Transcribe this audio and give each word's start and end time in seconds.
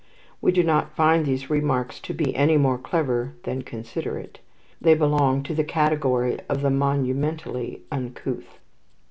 we 0.41 0.51
do 0.51 0.63
not 0.63 0.95
find 0.95 1.27
these 1.27 1.51
remarks 1.51 1.99
to 1.99 2.11
be 2.11 2.35
any 2.35 2.57
more 2.57 2.79
clever 2.79 3.35
than 3.43 3.61
considerate. 3.61 4.39
They 4.81 4.95
belong 4.95 5.43
to 5.43 5.53
the 5.53 5.63
category 5.63 6.39
of 6.49 6.61
the 6.63 6.71
monumentally 6.71 7.83
uncouth. 7.91 8.57